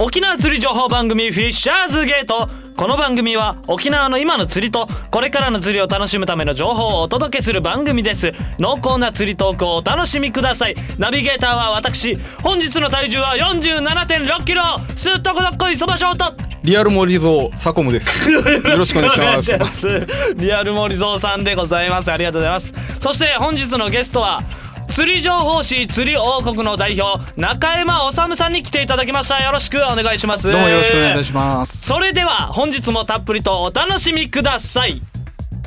[0.00, 2.48] 沖縄釣り情報番組フィッシャーズゲート。
[2.76, 8.32] この番組は沖縄の今の釣りとこれからの釣りを楽しむための情報をお届けする番組です。
[8.60, 10.76] 濃厚な釣りトークをお楽しみください。
[11.00, 12.14] ナビゲーターは私
[12.44, 14.06] 本日の体重は4 7
[14.38, 14.62] 6キロ。
[14.94, 18.30] すっとこどっこいそばショートリアル森蔵サコムです。
[18.30, 18.40] よ
[18.76, 19.24] ろしくお願いします。
[19.24, 20.06] お願いします。
[20.36, 22.12] リアル森蔵さんでございます。
[22.12, 22.72] ありがとうございます。
[23.00, 24.44] そして本日のゲストは
[24.88, 29.42] 釣り情報誌釣り王国の代表中山治さんに来ていただきました。
[29.42, 30.50] よろしくお願いします。
[30.50, 31.78] どうもよろしくお願いします。
[31.86, 35.00] それでは本日もたっぷりとお楽しみください。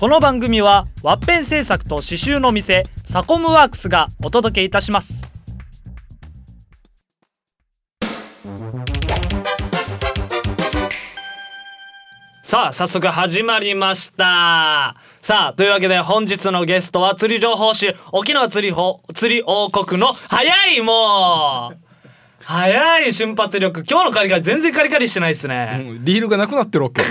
[0.02, 5.31] この番組はワッペン製作と刺繍の店サコムワークスがお届けいたします
[12.52, 14.98] さあ早速始まりました。
[15.22, 21.81] さあというわけで本日のゲストは釣り情報誌沖縄釣りほ釣り王国の早いもう。
[22.52, 23.86] 早い瞬発力。
[23.90, 27.02] 今日のカリカリ全然カリカリしてないですね、うんリールがなくなってるわけ。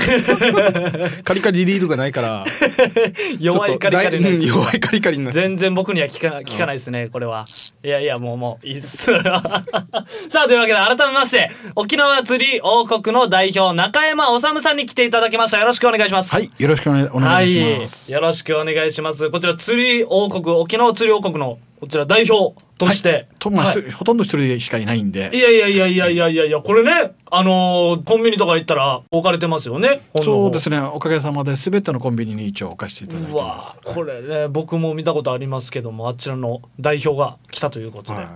[1.23, 2.45] カリカリリールがないから。
[3.41, 7.47] 弱いカリカリうん弱いカリカリ全然僕には聞か聞かないですねこれは。
[7.83, 9.15] いやいやもうもういいっす。
[9.17, 15.59] さあというわけで改めまして沖縄釣り王国の代表中山治さんに来ていただきました。
[15.59, 16.35] よろしくお願いします。
[16.35, 18.13] はい、よろしくお願いお願いします。
[18.13, 19.31] はい、よろしくお願いします。
[19.31, 23.83] こちら釣り王国沖縄釣り王国のこちら代表として、とまあ、はい。
[23.83, 25.31] ひほとんど一人しかいないんで。
[25.33, 30.79] い、やいやいやいやいやいやいやこれねあのーコンビニとか行ったら置かれてますよねそうですね。
[30.79, 33.77] ね、おかげさまで全てのコンビニに一応置かせていただいうてわます。
[33.83, 38.29] これね僕も見たことありますけどもあちらの代表が来たということで、はい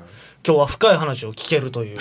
[0.46, 1.98] 今日は深い話を聞けるという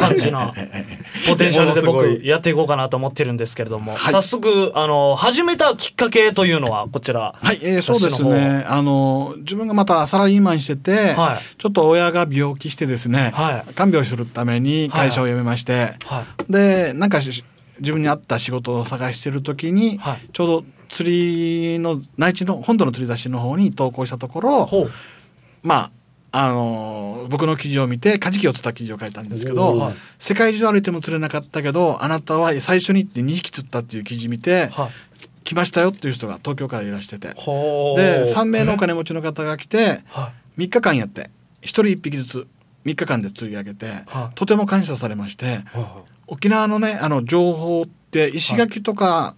[0.00, 0.54] 感じな
[1.28, 7.34] ポテンシャルで僕やっていこうかなと思ってるんですけれども、早速あの始めたきっかけというのはこちら。
[7.40, 8.64] はい、えーそうですね。
[8.66, 11.60] あの自分がまたサラリーマンしてて、はい。
[11.60, 13.74] ちょっと親が病気してですね、はい。
[13.74, 16.52] 看病するために会社を辞めまして、はい。
[16.52, 17.44] でなんかし
[17.80, 20.28] 自分に合った仕事を探してる時に、はい。
[20.32, 24.88] ちょうど釣りの内地の本土の釣り出しの方に投稿したところ、
[25.62, 25.90] まあ
[26.36, 29.94] あの僕の記事を見てカジキを釣った記事を書いたんですけど、はい。
[30.18, 34.90] 世界中歩いても釣れなかったけどあなたは最初に行って2匹釣ったっていう記事見て、はい。
[35.44, 37.28] 来ましたよっていう人が東京からいらしてて。
[37.28, 40.62] で3名のお金持ちの方が来てはい。
[40.62, 41.30] 3日間やって
[41.62, 42.46] 1人1匹ずつ
[42.84, 44.34] 3日間で釣り上げて、はい。
[44.34, 45.60] とても感謝されまして
[46.26, 49.36] 沖縄のねあの情報って石垣とか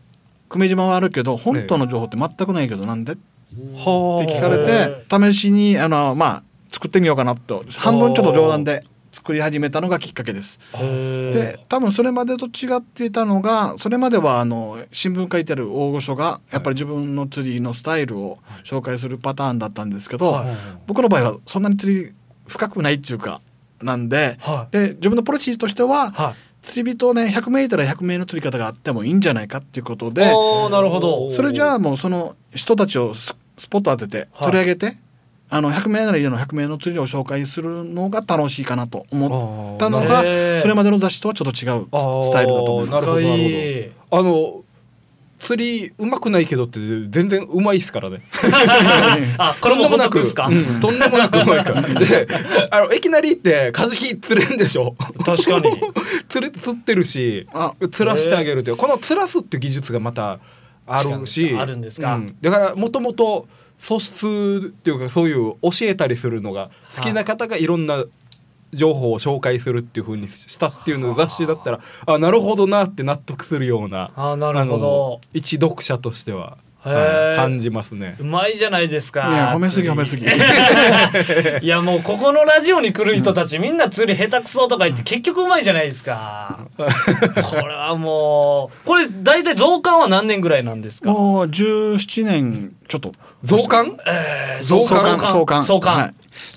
[0.48, 3.12] 久米島はあるけど本島の情報って全くないけどなんで？
[3.12, 3.22] って
[3.56, 6.42] は聞かれて試しにあのまあ
[6.76, 7.64] 作ってみようかなと。
[7.78, 10.60] 半分ちょっと冗談で作り始めたのがきっかけです。
[10.75, 20.56] へで多分それまでと違っていたのがそれまではあの新聞書いてある大御所がやっぱり自分の釣りのスタイルを紹介するパターンだったんですけど、はい。
[20.87, 22.12] 僕の場合はそんなに釣り
[22.47, 23.41] 深くないっていうか
[23.81, 26.34] なんで,、はで自分のポリシーとしては、はい。
[26.60, 31.31] 釣り人ね100名いたら100名の釣り方があってもいいんじゃないかっていうことでなるほど。
[31.31, 34.50] それじゃあもうその人たちをススポット当ててはい。
[34.50, 34.98] 取り上げて、
[35.48, 41.86] あの100名ならいいの100名の釣りを紹介するのが楽しいかなと思ったのがそれまでの雑誌とはちょっと違う
[42.24, 43.06] スタイルだと思います。
[43.06, 44.20] なるほどなるほど。
[44.20, 44.62] あの
[45.38, 46.80] 釣りうまくないけどって
[47.10, 48.22] 全然うまいっすからね。
[49.38, 51.82] あこれも補足ですか、うんとんでもなくうまいから。
[51.94, 52.26] で、
[52.70, 54.96] あのいきなり行ってカジキ釣れんでしょ。
[55.24, 55.70] 確かに。
[56.28, 58.76] 釣れ釣ってるしあ、釣らしてあげるっていう。
[58.78, 60.38] この釣らすって技術がまた
[60.86, 62.16] ある違し、うあるんですか？
[62.16, 63.46] うだからもともと
[63.78, 68.04] 素質っていうかそういう教えたりするのが好きな方がいろんな
[68.72, 75.20] 情報を紹介するっていう風にしたっていうの雑誌だったらあなるほどなって納得するようなあなるほど。
[75.32, 76.59] 一読者としては、
[76.91, 77.36] はい。
[77.36, 78.16] 感じますね。
[78.20, 78.24] う。
[78.24, 80.24] まいじゃないですかいや褒めすぎ褒めすぎ。
[81.62, 86.60] いやもうここのラジオに来る人たちみんな釣り下手くそとか言って 結局うまいじゃないですか。
[86.76, 86.84] こ
[87.66, 91.10] れはもうこれ大体増刊は何年ぐらいなんですか？
[91.10, 93.12] もう17年ちょっと。
[93.44, 93.96] 増刊？
[94.06, 95.19] えー創刊？
[95.20, 95.64] 創創刊。
[95.64, 95.96] 創刊。
[95.96, 96.10] はい、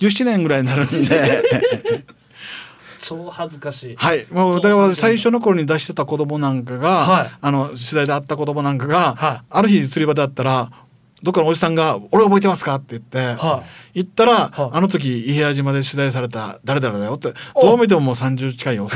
[0.05, 1.43] 17年ぐらいになるんで
[3.09, 3.95] 超恥ずかしい。
[3.95, 4.27] はい。
[4.29, 7.31] もうだから最初の頃に出してた子供なんかが、はい。
[7.41, 9.41] あの取材で会った子供なんかが、はい。
[9.49, 10.71] ある日釣り場で会ったら
[11.23, 13.63] どっかのおじさんが「俺覚えてますか?」って言って、は
[13.95, 14.51] 言ったら、はい。
[14.73, 17.65] あの時伊平屋島で取材された誰々だよってお。
[17.65, 18.87] どう見てももう30近いよ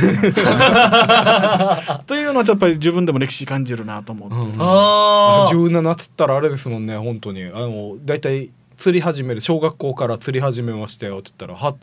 [2.06, 4.56] というのはやっぱり自分でも歴史感じるなと思って、うん。
[4.60, 5.70] あー。
[5.82, 7.46] 17つったらあれですもんね本当に。
[7.46, 11.76] あの大体釣り始める小学校から釣り始めましたよって言ったらは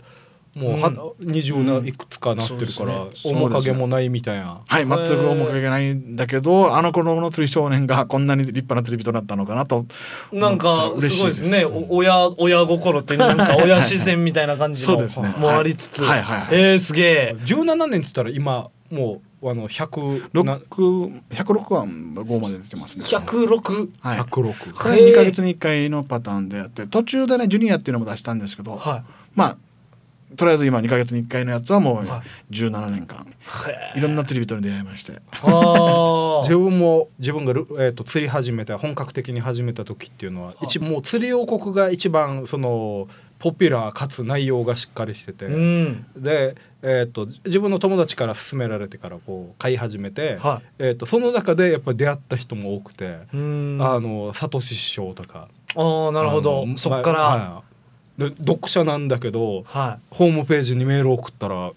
[0.54, 4.60] もうは、二十ないくつかなってるから、面影もないみたいな。
[4.66, 9.86] はい全く面影がないんだけどあの頃の釣り少年がこんなに立派な釣り人だったのかなと。
[10.32, 11.22] なんかす。
[11.22, 11.64] ごいですね。
[11.64, 15.28] お親親心っていうなんか親自然みたいな感じのそうですね。
[15.38, 16.48] もありつつ、はいはいはい。
[16.50, 17.36] えー、すげえ。
[17.44, 23.04] 17年って言ったら今もうあの100六な106番5まで出てますね。
[23.04, 24.18] 106はい。
[24.18, 29.04] 106これ2ヶ月に1回のパターンでやって途中でねジュニアっていうのも出したんですけど、は
[29.34, 29.56] まあ
[30.36, 33.26] とりあえず今2ヶ月に1回のやつはもうは17年間。
[33.94, 35.20] いいろんな釣り人に出会いまして。
[35.42, 36.40] あ。
[36.42, 46.06] 自分も自分がル、えー、と釣り始めた本格的に始めた時っていうのは一もう釣り王国が一番そのポピュラーかつ内容がしっかりしてて、うん。
[46.16, 53.78] で、えー、と自分の友達から勧められてからこう買い始めて、はえー、とその中でやっぱり出会った人も多くて、うん。
[53.80, 55.48] あのサトシ師匠とか。
[55.74, 56.66] ああなるほど。
[56.76, 57.18] そっから。
[57.18, 57.69] まあはい
[58.20, 61.72] で読者なんだけどはホームページにメール送ったらあ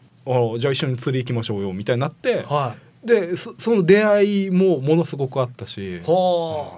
[0.57, 2.73] じゃあ一緒に釣り行きましょうよみたいになっていは
[3.03, 3.07] い。
[3.07, 6.01] でそその出会いもものすごくあったし。
[6.01, 6.73] ほ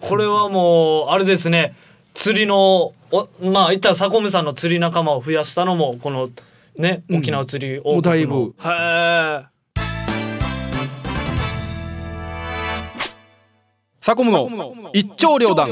[0.00, 0.06] う。
[0.06, 1.76] これはもうあれですね。
[2.14, 6.30] 釣りのおまあ言ったら坂上さんの釣り仲間を増やしたのもこの
[6.76, 7.18] ねうん。
[7.18, 7.94] 沖縄釣り王国の。
[7.94, 8.54] もうだいぶ。
[8.62, 9.52] へえ
[14.00, 15.70] サコムの一丁両断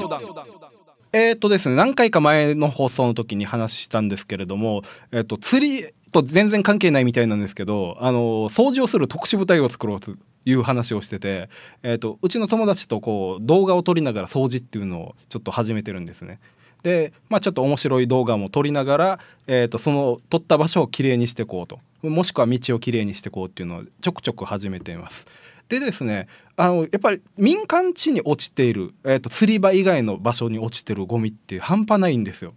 [1.12, 10.12] えっ、とですね何回か前の放送の時に話したんですけれども、えっと釣りと全然関係ないみたいなんですけどあの掃除をする特殊部隊を作ろうと
[10.44, 11.48] いう話をしてて、
[11.82, 16.40] えっとうちの友達とこう動画を撮りながら掃除っていうのをちょっと始めてるんですね。
[16.82, 25.26] で、まあ、ちょっと面白い動画も撮りながら、えー、とその撮った場所をきれいにしていこうともしくは道をきれいにしていこうっていうのをちょくちょく始めています。
[25.70, 26.26] でですね
[26.56, 32.54] あのやっぱり民間地に落ちている、えー、と釣り場以外の場所に落ちてるゴミって半端ないんですよ。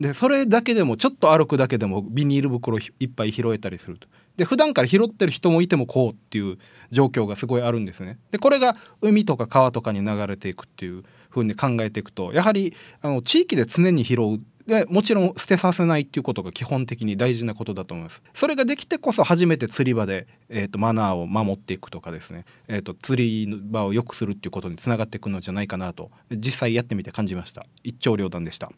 [0.00, 4.08] でそれだけでもちょっと歩くだけでもビニール袋いっぱい拾えたりすると。
[4.36, 6.58] で普段から拾ってる人もいてもこうっていう
[6.90, 8.18] 状況がすごいあるんですね。
[8.32, 18.22] でこれが海とか川とかに流れていくっていう風に考えていくとやはりあの地域で常に拾うでもちろん捨てさせないっていうことが基本的に大事なことだと思います。
[18.32, 27.66] それができてこそ初めて釣り場で、えー、とマナーを守っていくとかですね、えー、と釣り場を良くするっていうことにつながっていくのじゃないかなと実際やってみて感じました。
[27.82, 28.70] 一長両断でした。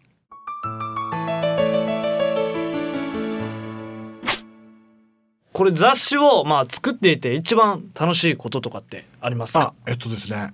[5.53, 9.73] これ雑誌をまあ作っていて一番楽しいこととかってありますか？
[9.87, 10.53] あえっとですね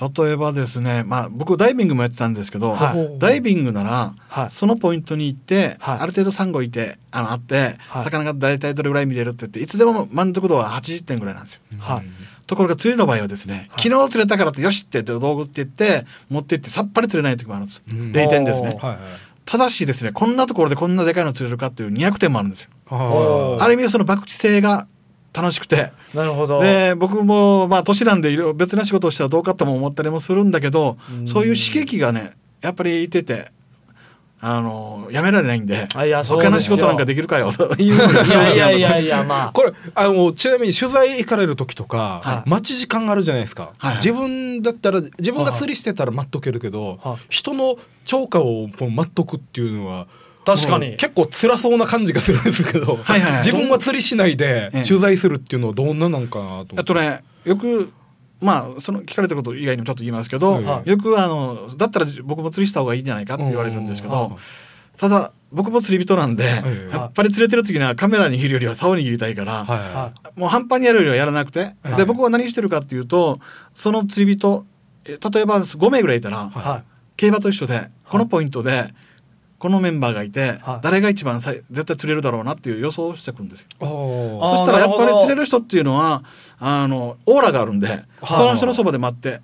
[0.00, 3.18] 例えばですねまあ僕ダイビングもやってたんですけど、はい。
[3.18, 4.50] ダイビングなら、はい。
[4.50, 5.98] そのポイントに行って、はい。
[6.00, 8.04] ある程度サンゴいてあのあって、はい。
[8.04, 11.60] 魚が大体どれぐらい見れるって言っていつでも満足度は80点ぐらいなんですよ。
[11.78, 12.04] はい。
[12.46, 18.12] ところが釣りの場合はですね、昨日釣れたからってよしって言って道具って言って持って行ってさっぱり釣れない時もあるんです、うん。
[18.12, 18.78] 0点ですね。
[19.46, 22.70] ただしですねこんなところでこんなでかいの釣れるかっていう200点もあるんですよ。
[23.60, 24.86] ある意味その博打性が
[25.34, 25.92] 楽しくて。
[26.14, 26.62] なるほど。
[26.62, 31.28] で僕もまあ年なんでいろいろ別な仕事をしたらどうかとも思ったりもするんだけどうん。
[31.28, 33.52] そういう刺激がねやっぱりいてて
[34.46, 36.50] あのやめられないんであいやそうですよ。
[36.50, 37.96] 他の仕事なんかできるかよという
[38.54, 39.50] いやいやいやまあ。
[39.52, 42.50] これあのちなみに取材行かれる時とか、はい。
[42.50, 50.06] 待ち時間あるじゃないですか、はい自分だったら自分が釣りしてたら待っとけるけど、はい人の超過を待っとくっていうのは
[50.44, 50.96] 確かに。
[50.96, 53.36] 結構辛そうな感じがするんですけど、はいはいはい。
[53.38, 54.84] 自分は釣りしないでええ。
[54.84, 56.80] 取材するっていうのはどんななんかなと思って。
[56.80, 57.92] あとねよく
[58.40, 60.90] まあその聞かれたこと以外にもちょっと言いますけど、はい。
[60.90, 64.38] よくあのだったら僕も釣りした方がいいんじゃないかって言われるんですけうんど
[64.96, 66.46] ただ僕も釣り人なんで、い
[66.92, 71.96] やっぱり釣れてる時にはカメラに握るよりは竿に握りたいから、はいはもう半端にやるよりはやらなくて、はい。
[71.96, 73.38] で僕は何してるかっていうと
[73.74, 74.66] その釣り人
[75.04, 76.58] え例えば5名ぐらいいたら、い。
[76.58, 76.82] は
[77.16, 78.92] 競馬と一緒でこのポイントで
[79.64, 80.80] このメンバーがいて、はい。
[80.82, 83.68] 誰が一番さい絶対釣れるだろうなっていう予想をしてくるんですよ。
[83.80, 86.22] そしたらやっぱり釣れる人っていうのは
[86.58, 89.40] あのオーラがあるんで、その人のそばで待って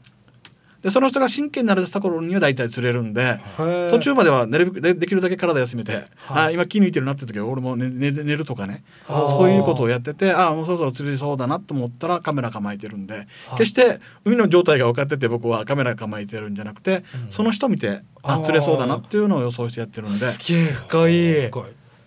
[0.83, 3.39] でその人が真剣になれた頃には大体釣れるんで。
[3.59, 6.05] い途中まではなるべくでできるだけ体休めて、はい。
[6.47, 9.31] あ今気抜いてるなって時は俺も寝寝寝るとかねはあ。
[9.33, 20.17] そういうことをやっててあもうそろそろ釣れそうだなと思ったらカメラ構えてるんで、決して海の状態が分かってて僕はカメラ構えてるんじゃなくて、その人見てあ釣れそうだなっていうのを予想してやってるんで。
[20.17, 21.51] すげえ深い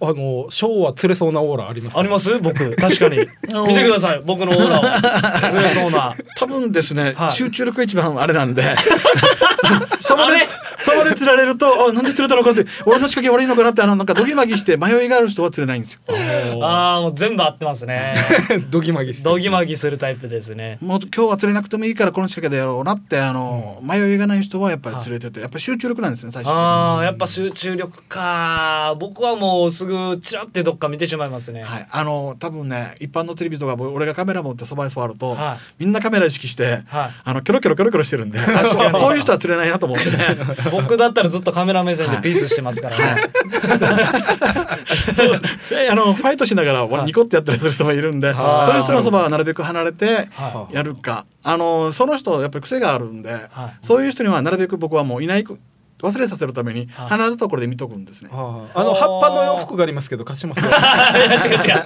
[0.04, 2.38] あのショーは釣れそうなオーラありますかあります？
[2.40, 3.18] 僕確かに。
[3.68, 4.22] 見てください。
[4.26, 4.84] 僕のオーラを。
[5.50, 6.14] 釣れそうな。
[6.38, 7.32] 多分ですね、はい。
[7.32, 8.76] 集中力が一番あれなんで。
[10.02, 10.48] そばで
[10.80, 16.00] そばで釣られるとあなんで釣れたのかって俺の仕掛け悪いのかなってあのなんかドギマギして迷いがある人は釣れないんですよ。
[16.66, 18.16] ああもう全部合ってますね。
[18.70, 19.24] ドギマギして。
[19.24, 20.78] ドギマギするタイプですね。
[20.82, 26.64] もう今日は釣れなくてもいいからこの仕掛けでやろうなってあの、迷いがない人はやっぱり釣れててやっぱり集中力なんですね最終的に。
[26.66, 35.84] あーやっぱ集中力か僕はもうすぐ僕チラってどっか見てしまいますね、はい、あの多分ね一般のテレビとかも俺がカメラ持ってそばに座ると、はい。
[35.84, 37.14] みんなカメラ意識して、はい。
[37.24, 38.46] あのキョロキョロキョロキョロしてるんでこ
[39.10, 40.18] ういう人は釣れないなと思ってね
[40.72, 43.24] 僕だったらずっとカメラ目線でピースしてますからね、
[45.70, 47.06] であのファイトしながらはい。
[47.06, 48.66] ニコってやったりする人もいるんで、はい。
[48.66, 53.86] そういう人のそばはなるべく離れてはやるか、あのその人やっぱり癖があるんで、はい。
[53.86, 55.44] そういう人にはなるべく僕はもういない
[56.04, 57.08] 忘れさせるためにはい。
[57.10, 58.30] 離れたところで見とくんですね。
[58.32, 60.70] ああの葉っぱの洋服がありますけど貸しますよ。
[60.70, 61.84] いや違う違う。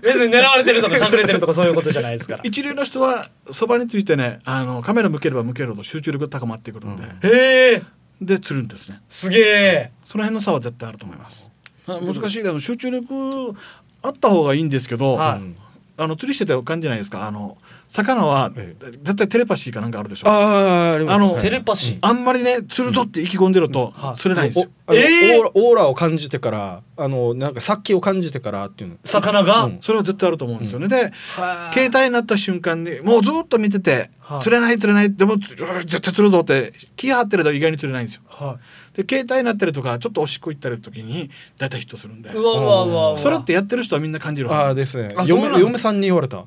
[0.00, 2.40] 別に狙われてるとか隠れてるとかそういうことじゃないですから。
[2.44, 7.82] 一流の人はそばについてねあのカメラ向ければ向けるほど集中力が高まってくるんで、へえ
[8.20, 9.00] で釣るんですね。
[9.08, 11.50] すげえその辺の差は絶対あると思います、
[11.88, 13.56] あ難しいけど集中力
[14.02, 15.38] あった方がいいんですけど、はい。
[15.38, 15.56] うん
[16.00, 17.26] あの釣りしてて感じないですか。
[17.26, 17.58] あの
[17.88, 20.28] 魚はえ絶対テレパシーかなんかあるでしょ。
[20.28, 21.42] ああありますあのはい。
[21.42, 21.98] テレパシー。
[22.02, 25.50] あんまりね釣るぞって意気込んでるとはい釣れないんですよ、えー。
[25.54, 28.96] オーラを感じてからあのなんか殺気を感じてからっていうの。
[29.04, 29.78] 魚が、うん。
[29.80, 38.22] それは絶対あると思うんですよね、では携帯になった瞬間にもうずっと見ててはい釣れない釣れないでもつ絶対釣るぞって気が張ってると意外に釣れないんですよ。
[38.28, 38.58] は
[38.94, 42.30] で携帯になったりとかちょっとおしっこ行ったり時に大体ヒットするんで。
[42.30, 43.18] いうわうわうわ。
[43.18, 45.14] それってやってる人はみんな感じるああですね。
[45.26, 46.44] 嫁嫁さんに言われた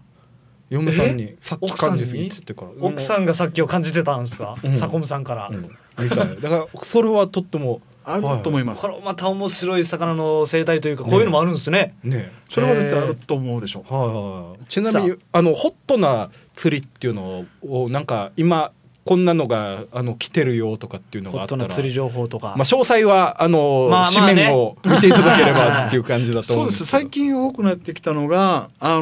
[0.72, 2.72] 嫁さんにさっき感じすぎっ奥つってから。
[2.80, 4.74] 奥さんがさっきを感じてたんですか、うん。
[4.74, 5.62] サコムさんから、うん。
[6.02, 11.94] みたいだからそれはとってもあると思います、これまた面白い魚の生態というかこういうのもあるんですね。
[12.04, 12.32] ね。
[12.50, 14.16] それは絶対あると思うでしょう、はいはい
[14.52, 14.66] はい。
[14.68, 18.72] ちなみにあのホットな釣りっていうのをなんか今
[19.04, 24.34] こんなのがあの来てるよとかっていうのがあったらトな釣り情報とか、まあ詳細はあの、まあまあね。
[24.34, 27.02] 紙面を見ていただければっていう感じだとそうで思うんですすけど。
[27.04, 28.90] 最近多くなってきたのがあ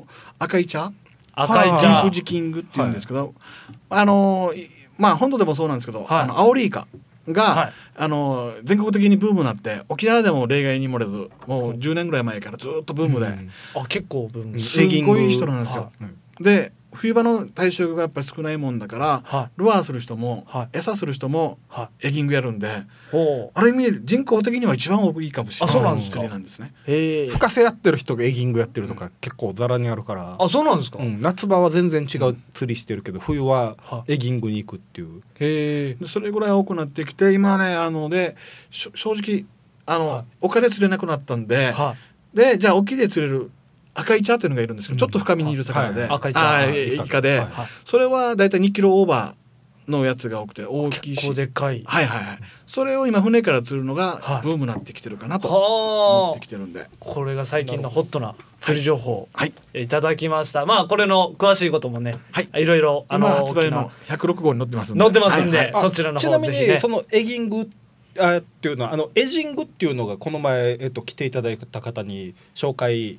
[0.00, 0.02] ー
[0.38, 0.80] 赤い茶？
[0.82, 0.92] は
[1.34, 1.78] 赤い茶。
[1.78, 3.34] ジンクジキングっていうんですけど、
[3.90, 6.22] あのーいまあ本土でもそうなんですけど、はい。
[6.22, 6.86] あのアオリイカ
[7.28, 7.72] が、はい。
[7.96, 13.50] あのー全国的にブームになって沖縄でも例外に漏れずもう10年ぐらい前からずっとブームで、うん。
[13.74, 15.92] あ結構分、うんすごい人なんですよ。
[16.00, 20.78] うんで冬場の対象がやっぱり少ないもんだから、はルアーする人も、はい。
[20.78, 22.84] 餌する人もはエギングやるんで
[23.54, 26.18] ある意味人口的には一番多いかもしれないあそうなんですか？
[26.18, 26.74] 釣りなんですね。
[26.86, 27.28] へえ。
[27.28, 35.22] 深瀬やってる人がエギングやってるとか結構ざらにあるから、あそうなんですか、うん、夏場は全然違う釣りしてるけど冬ははエギングに行くっていう。
[35.38, 38.36] へそれぐらい多くなってきて今ねあので
[38.70, 39.44] 正直
[39.86, 40.24] あの、はい。
[40.40, 41.94] 丘で釣れなくなったんで、は
[42.34, 43.50] でじゃあ沖で釣れる
[43.96, 46.10] 赤い茶っていうのがいるんですけど、ちょっと深みにいる魚で、はい。
[46.10, 46.94] 赤い茶あーはい。
[46.94, 47.42] イカで、
[47.84, 51.82] それはだいたい2キロオーバーのやつが多くて大きいしでっかい。
[51.86, 52.38] はいはいはい。
[52.66, 54.42] それを今船から釣るのがはい。
[54.42, 56.30] ブームになってきてるかなと思はあ。
[56.32, 56.88] ってきてるんで。
[56.98, 59.52] これが最近のホットな釣り情報はい。
[59.74, 60.66] いただきました。
[60.66, 62.48] まあこれの詳しいこともね、はい。
[62.62, 65.00] いろいろあ今の発売の106号に載ってますんで。
[65.00, 65.82] 載ってますんではいはい。
[65.82, 67.70] そちらのちなみにそのエギング
[68.18, 73.18] あっていうのはあのエジングっていうのがこの前、えっと、来ていただいた方に紹介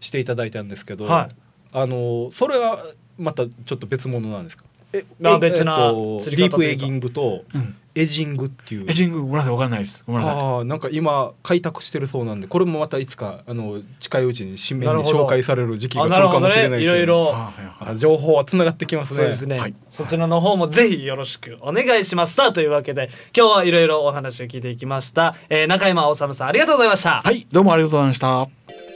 [0.00, 1.34] していただいたんですけど、はい。
[1.72, 2.84] あのそれは
[3.18, 4.64] またちょっと別物なんですか？
[4.92, 7.76] ええあ別なえっとディープエギングとうん。
[7.94, 8.88] エジングっていう。
[8.88, 9.22] エジング？
[9.22, 10.04] ごめんなさいわかんないです。
[10.06, 19.16] ああなんか今開拓してるそうなんでこれもまたいつかあの近いうちに新面に紹介される時期があ来るかもしれないですねねいろいろ情報はつながってきますね。
[19.16, 19.74] そうですね、はい。
[19.90, 22.36] そちらの方もぜひよろしくお願いします。
[22.52, 27.44] というわけで今日はいろいろお話を聞いていきました、えー、中山治さんありがとうございました、はい。
[27.50, 28.87] どうもありがとうございました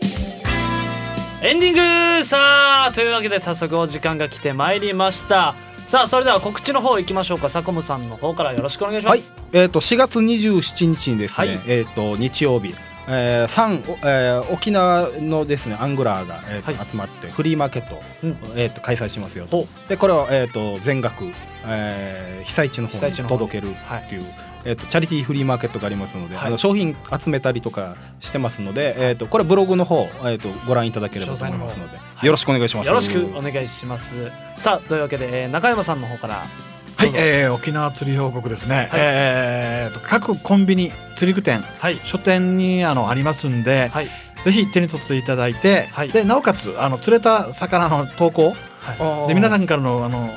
[1.45, 5.57] エンディングさあというわけで早速お時間が来てまいりました。
[5.77, 7.49] さあそれでは告知の方行きましょうか。
[7.49, 9.21] サコムさんの方からよろしくお願いしまはい。
[9.21, 11.59] す、えっ、と4月27日にですね、はい。
[11.67, 12.73] えっ、と日曜日
[13.09, 16.89] えー、三えー沖縄のですねアングラーが、えーとはい。
[16.89, 18.31] 集まってフリーマーケットを、うん。
[18.55, 19.49] えー、と開催しますよ
[19.89, 21.25] でこれを、えー、と全額、
[21.67, 24.23] えー被災地の方に届けるっていう、
[24.65, 26.47] えー、とチャリティーフリーマーケットがありますので、はい。
[26.49, 32.27] あの商品集めたりとかしてますので、えー、とこれブログの方、えー、とご覧いただければと思いますので、はい。
[32.27, 32.87] よろしくお願いします。
[32.87, 34.31] よろしくお願いします。
[34.57, 38.89] さあというわけで、えー中山さんの方からはい、えー、沖縄釣り王国ですね、はい。
[38.95, 41.97] えーと各コンビニ釣り具店はい。
[41.97, 44.09] 書店にあのありますんで、はい。
[44.45, 46.09] ぜひ手に取っていただいて、はい。
[46.09, 48.55] でなおかつあの釣れた魚の投稿
[48.99, 50.31] あーで皆さんからのあの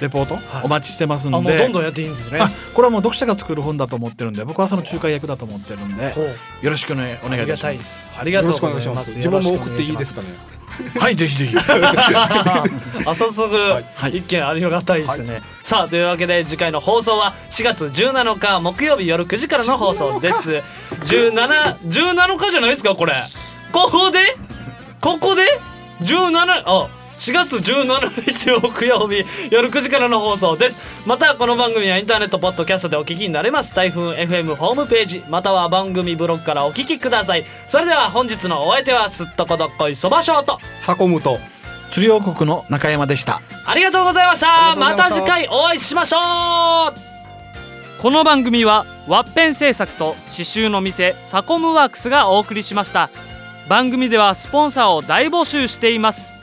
[0.00, 0.42] レポート、はい。
[0.64, 1.58] お待ちしてますんで。
[1.58, 2.38] どんどんやっていいんですね。
[2.40, 6.14] あこれはもう読者が作る本だと思ってるんで僕はその仲介役だと思ってるんで
[6.62, 8.16] よろしくねお願いいたしまありがたいす。
[8.20, 9.42] ありがとうよろしくおございます願いします。
[9.42, 10.28] 自分も送っていいですかね。
[11.00, 11.56] はいぜひぜひ。
[13.06, 14.18] あ早速、はい。
[14.18, 20.62] 一件ありがたいですね、さあというわけで次回の放送は4月17日木曜日夜9時からの放送です。
[21.04, 23.14] 1717日じゃないですかこれ。
[23.72, 24.36] ここで？
[25.00, 25.42] ここで
[26.02, 26.88] ？17あ
[27.18, 31.02] 4月17日木曜日夜9時からの放送です。
[31.06, 33.74] またこの番組はインターネットポッドキャストでお聞きになれます。
[33.74, 37.44] 台風 FM ホームページまたは番組ブログからお聞きください。
[37.66, 41.38] それでは本日のお相手はすっとこどっこいそばショートサコムと
[41.90, 43.40] 釣り王国の中山でした。
[43.64, 44.76] ありがとうございました。
[44.76, 48.02] また次回お会いしましょう。
[48.02, 53.08] この番組はワッペン製作と刺繍の店サコムワークスがお送りしました。
[53.68, 56.35] 番組ではスポンサーを大募集しています